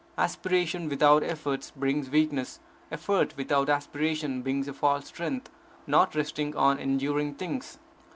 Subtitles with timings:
[0.17, 2.59] Aspiration without effort brings weakness;
[2.91, 5.51] effort without aspiration brings a false strength,
[5.85, 7.77] not resting on enduring things.